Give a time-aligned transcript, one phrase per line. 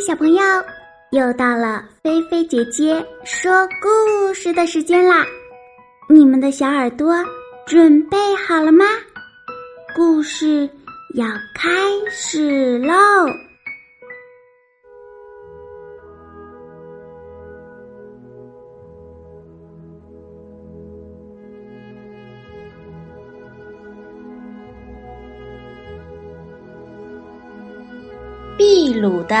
[0.00, 0.42] 小朋友，
[1.10, 5.26] 又到了菲菲姐姐说故事的时间啦！
[6.08, 7.14] 你们的小耳朵
[7.66, 8.86] 准备好了吗？
[9.94, 10.68] 故事
[11.14, 11.68] 要开
[12.10, 12.94] 始喽！
[28.58, 29.36] 秘鲁的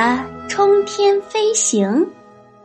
[0.50, 2.04] 冲天飞行。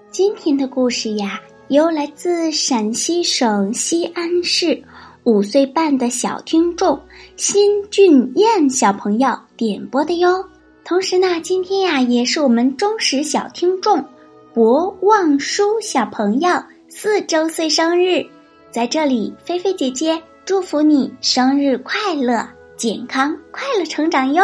[0.09, 4.84] 今天的故事呀，由来自陕西省西安市
[5.23, 6.99] 五岁半的小听众
[7.38, 10.44] 辛俊彦小朋友点播的哟。
[10.84, 14.03] 同时呢，今天呀，也是我们忠实小听众
[14.52, 16.49] 博望书小朋友
[16.89, 18.25] 四周岁生日，
[18.72, 24.44] 在这里，菲菲姐姐祝福你生日快乐，健康快乐成长哟。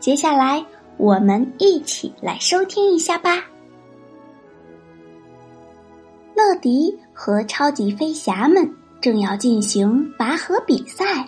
[0.00, 0.64] 接下来。
[1.00, 3.42] 我们一起来收听一下吧。
[6.36, 8.70] 乐迪和超级飞侠们
[9.00, 11.26] 正要进行拔河比赛，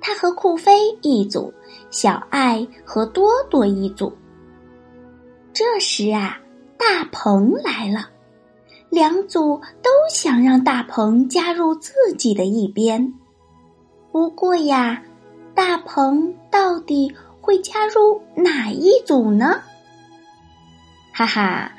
[0.00, 1.52] 他和酷飞一组，
[1.90, 4.12] 小爱和多多一组。
[5.52, 6.38] 这时啊，
[6.78, 8.08] 大鹏来了，
[8.90, 13.12] 两组都想让大鹏加入自己的一边。
[14.12, 15.02] 不过呀，
[15.52, 17.12] 大鹏到底？
[17.40, 19.60] 会加入哪一组呢？
[21.12, 21.72] 哈哈，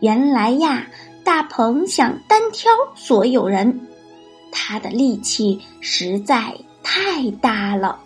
[0.00, 0.86] 原来呀，
[1.24, 3.86] 大鹏想单挑所有人，
[4.50, 8.00] 他的力气实在太大了。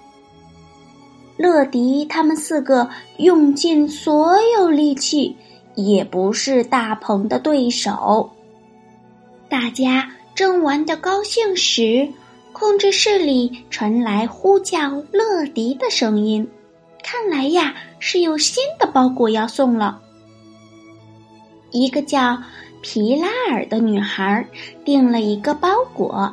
[1.36, 5.36] 乐迪他们四个用尽所有力气，
[5.74, 8.30] 也不是大鹏的对手。
[9.48, 12.08] 大家正玩得高兴时，
[12.52, 16.48] 控制室里传来呼叫乐迪的声音。
[17.02, 20.00] 看来呀，是有新的包裹要送了。
[21.70, 22.38] 一个叫
[22.80, 24.46] 皮拉尔的女孩
[24.84, 26.32] 订了一个包裹，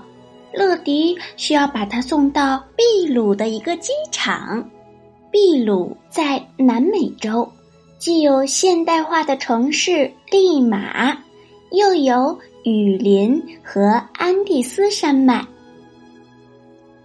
[0.54, 4.70] 乐迪需要把它送到秘鲁的一个机场。
[5.32, 7.48] 秘鲁在南美洲，
[7.98, 11.16] 既有现代化的城市利马，
[11.72, 15.46] 又有雨林和安第斯山脉。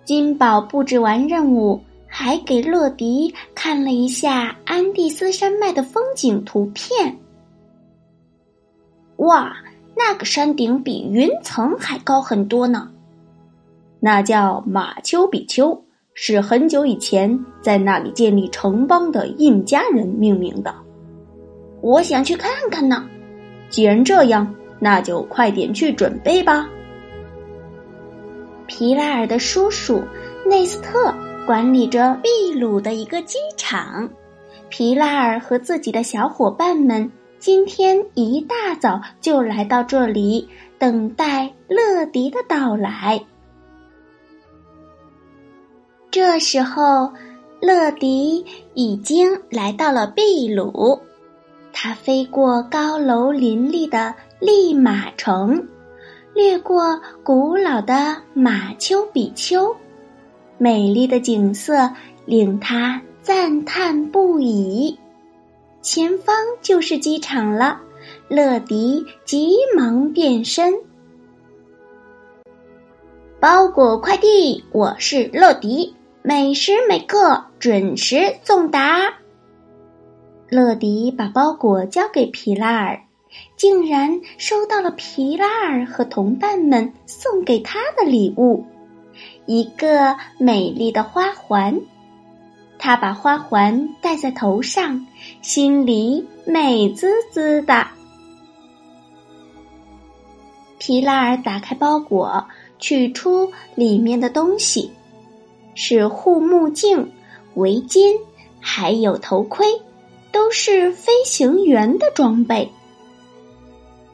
[0.05, 1.81] 金宝布置完任务。
[2.17, 7.19] 还给乐迪看了一下安第斯山脉的风景图片。
[9.17, 9.57] 哇，
[9.97, 12.89] 那个山顶比云层还高很多呢！
[13.99, 15.83] 那叫马丘比丘，
[16.15, 20.73] 是很久以前在那里建立城邦的印加人命名的。
[21.81, 23.09] 我想去看看呢。
[23.69, 26.71] 既然这样，那就快点去准备吧。
[28.69, 30.01] 皮拉尔的叔叔
[30.47, 31.13] 内斯特。
[31.47, 34.09] 管理着秘鲁的一个机场，
[34.71, 43.23] 皮拉尔和自己的小伙伴们今天一大早就来到这里，等待乐迪的到来。
[46.11, 47.13] 这时候，
[47.61, 50.99] 乐迪已经来到了秘鲁，
[51.75, 55.63] 他飞过高楼林立的利马城，
[56.33, 59.77] 掠过古老的马丘比丘。
[60.59, 61.91] 美丽的景色
[62.25, 64.99] 令他赞叹不已。
[65.83, 67.81] 前方就是机场了，
[68.29, 70.73] 乐迪急忙变身。
[73.41, 79.13] 包裹快递，我是乐迪，每时每刻准时送达。
[80.49, 82.99] 乐迪把包裹交给皮拉尔，
[83.57, 88.65] 竟然收到了皮拉尔和同伴们送给他的礼物。
[89.47, 91.79] 一个美丽的花环，
[92.79, 95.07] 他把花环戴在头上，
[95.43, 97.87] 心里美滋滋的。
[100.79, 102.47] 皮拉尔打开包裹，
[102.79, 104.91] 取出里面的东西，
[105.75, 107.13] 是护目镜、
[107.55, 108.19] 围巾，
[108.61, 109.67] 还有头盔，
[110.33, 112.71] 都是飞行员的装备。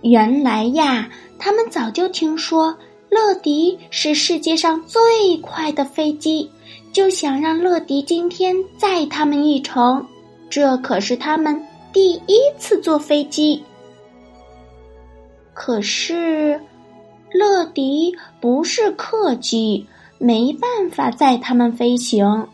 [0.03, 2.77] 原来呀，他们早就听说。
[3.11, 6.49] 乐迪是世界上最快的飞机，
[6.93, 10.07] 就想让乐迪今天载他们一程。
[10.49, 11.61] 这可是他们
[11.93, 13.63] 第一次坐飞机。
[15.53, 16.61] 可是，
[17.33, 19.85] 乐迪不是客机，
[20.19, 22.47] 没办法载他们飞行。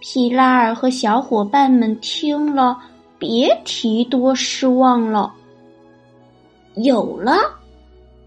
[0.00, 2.78] 皮拉尔和小伙伴们听了，
[3.18, 5.34] 别提多失望了。
[6.76, 7.32] 有了。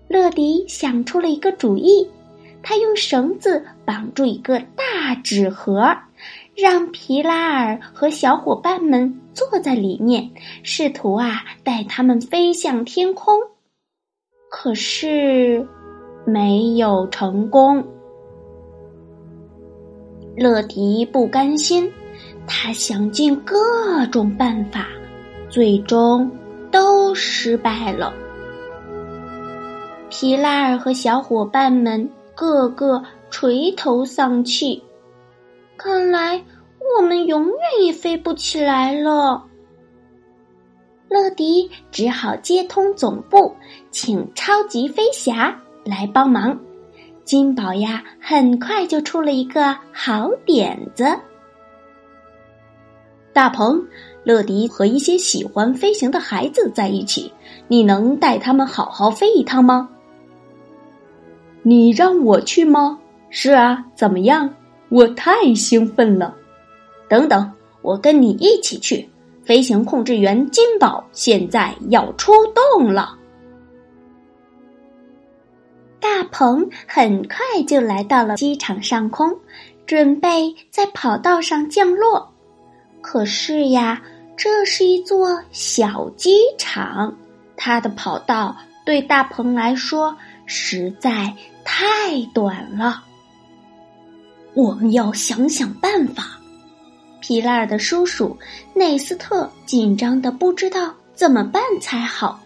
[0.08, 2.08] 乐迪想出了一个主意，
[2.64, 5.96] 他用绳子绑住一个大纸盒，
[6.56, 10.30] 让皮拉尔和小伙伴们坐在里面，
[10.64, 13.38] 试图啊带他们飞向天空。
[14.50, 15.68] 可是
[16.26, 17.86] 没有成功。
[20.38, 21.92] 乐迪不甘心，
[22.48, 23.56] 他想尽各
[24.12, 24.88] 种办法，
[25.50, 26.32] 最终
[26.72, 28.14] 都失败了。
[30.20, 34.82] 皮拉尔和小伙伴们个个垂头丧气，
[35.78, 36.44] 看来
[36.98, 39.46] 我们永远也飞不起来了。
[41.08, 43.56] 乐迪只好接通总部，
[43.92, 45.56] 请超级飞侠
[45.86, 46.60] 来帮忙。
[47.24, 51.16] 金宝呀，很快就出了一个好点子。
[53.32, 53.86] 大鹏，
[54.24, 57.32] 乐迪和一些喜欢飞行的孩子在一起，
[57.68, 59.88] 你能带他们好好飞一趟吗？
[61.68, 62.98] 你让我去吗？
[63.30, 64.54] 是啊，怎么样？
[64.88, 66.34] 我太兴奋了！
[67.10, 69.10] 等等，我跟你一起去。
[69.44, 73.18] 飞行控制员金宝现在要出动了。
[76.00, 79.38] 大鹏很快就来到了机场上空，
[79.86, 82.32] 准备在跑道上降落。
[83.02, 84.02] 可是呀，
[84.38, 87.14] 这是一座小机场，
[87.58, 88.56] 它的跑道
[88.86, 90.16] 对大鹏来说
[90.48, 91.32] 实在。
[91.70, 93.04] 太短了，
[94.54, 96.40] 我们要想想办法。
[97.20, 98.36] 皮拉尔的叔叔
[98.74, 102.40] 内斯特紧张的不知道怎么办才好。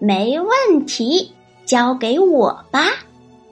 [0.00, 1.32] 没问题，
[1.64, 2.88] 交给我吧。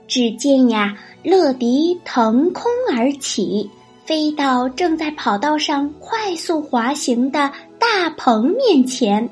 [0.09, 3.71] 只见呀，乐迪腾空而起，
[4.05, 9.27] 飞到正在跑道上快速滑行的大鹏面前，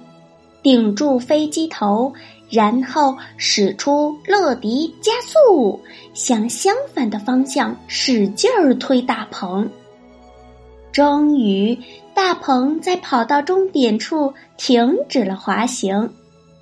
[0.63, 2.15] 顶住飞机头。
[2.51, 5.81] 然后使出乐迪加速，
[6.15, 9.71] 向相反的方向使劲儿推大鹏。
[10.91, 11.79] 终于，
[12.15, 16.11] 大鹏在跑道终点处停止了滑行，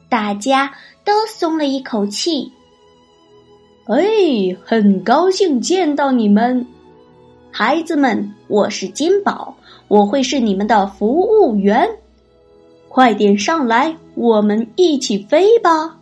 [0.08, 0.74] 大家
[1.04, 2.52] 都松了一口气。
[3.86, 3.96] 哎，
[4.64, 6.66] 很高兴见到你们，
[7.52, 8.34] 孩子们！
[8.48, 9.56] 我是金宝，
[9.86, 11.88] 我会是你们的服务员。
[12.96, 15.98] 快点上来，我们一起飞吧！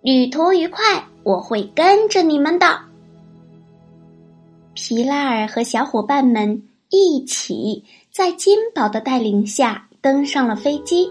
[0.00, 0.82] 旅途愉快，
[1.22, 2.66] 我会跟着你们的。
[4.72, 11.10] 皮拉尔和小伙伴们一起在金宝的带领下登上了飞机，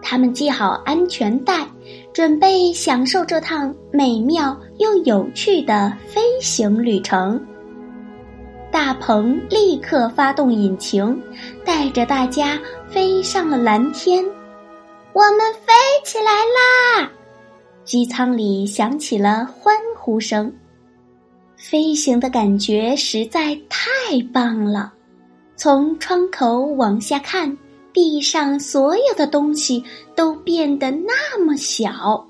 [0.00, 1.66] 他们系好安全带，
[2.12, 7.44] 准备享受这趟美妙又有趣的飞行旅程。
[8.78, 11.20] 大鹏立刻发动引擎，
[11.64, 12.56] 带着大家
[12.88, 14.24] 飞上了蓝天。
[15.12, 15.72] 我们飞
[16.04, 17.10] 起来啦！
[17.82, 20.54] 机舱里响起了欢呼声。
[21.56, 23.88] 飞行的感觉实在太
[24.32, 24.94] 棒了。
[25.56, 27.58] 从窗口往下看，
[27.92, 29.82] 地上所有的东西
[30.14, 32.24] 都变得那么小。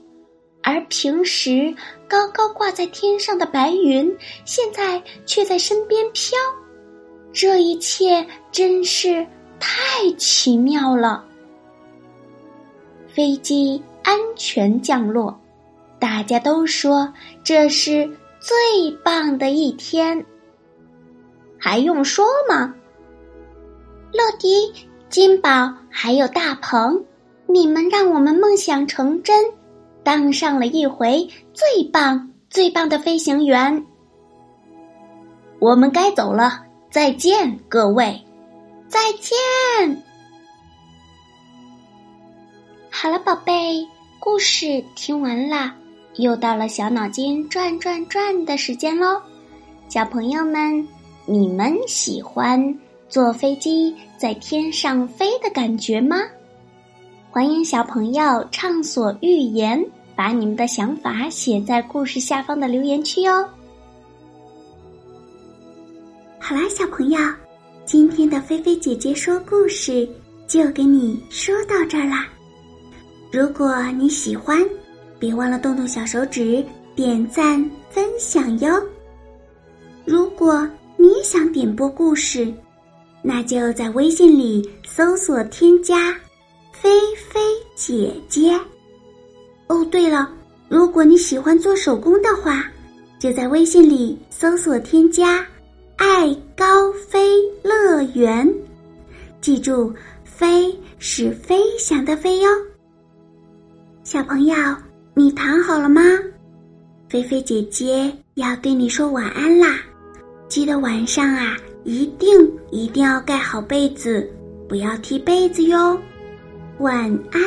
[0.69, 1.75] 而平时
[2.06, 6.37] 高高挂在天上的白云，现在却在身边飘。
[7.32, 9.26] 这一切真是
[9.59, 11.25] 太奇妙了。
[13.09, 15.41] 飞机安全降落，
[15.99, 17.11] 大家都说
[17.43, 18.06] 这是
[18.38, 20.23] 最棒的一天。
[21.59, 22.75] 还用说吗？
[24.12, 24.71] 乐迪、
[25.09, 27.07] 金宝还有大鹏，
[27.47, 29.50] 你们让我们梦想成真。
[30.09, 33.85] 当上了一回最棒、最棒的飞行员，
[35.59, 38.19] 我们该走了，再见，各位，
[38.88, 40.03] 再见。
[42.88, 43.87] 好了，宝贝，
[44.19, 45.75] 故事听完了，
[46.17, 49.21] 又到了小脑筋转转转的时间喽。
[49.91, 50.88] 小朋友们，
[51.27, 52.79] 你们喜欢
[53.11, 56.17] 坐飞机在天上飞的感觉吗？
[57.31, 59.85] 欢迎小朋友畅所欲言。
[60.19, 63.49] 把你们的想法写在故事下方的留言区哦。
[66.41, 67.21] 好啦，小朋友，
[67.85, 70.09] 今天的菲菲姐姐说故事
[70.49, 72.27] 就给你说到这儿啦。
[73.31, 74.59] 如果你喜欢，
[75.21, 78.69] 别忘了动动小手指点赞分享哟。
[80.05, 82.53] 如果你想点播故事，
[83.23, 86.13] 那就在微信里搜索添加
[86.75, 86.91] “菲
[87.31, 87.39] 菲
[87.77, 88.59] 姐姐”。
[89.69, 90.31] 哦，对了，
[90.69, 92.65] 如果你喜欢做手工的话，
[93.19, 95.47] 就在微信里搜索添加
[95.97, 98.51] “爱高飞乐园”，
[99.41, 99.93] 记住
[100.25, 102.49] “飞”是飞翔的“飞”哟。
[104.05, 104.57] 小朋友，
[105.15, 106.03] 你躺好了吗？
[107.09, 109.79] 菲菲姐姐要对你说晚安啦，
[110.49, 112.31] 记得晚上啊一定
[112.71, 114.31] 一定要盖好被子，
[114.69, 115.99] 不要踢被子哟。
[116.79, 117.43] 晚安，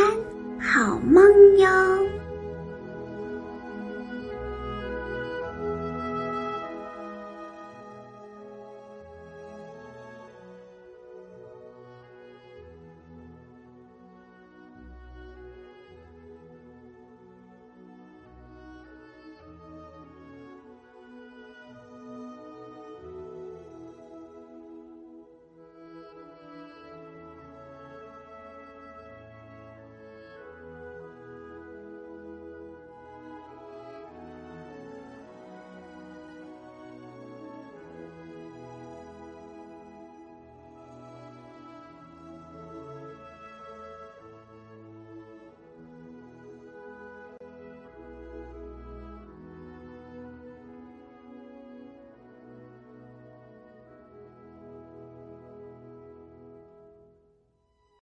[0.62, 1.24] 好梦
[1.58, 2.21] 哟。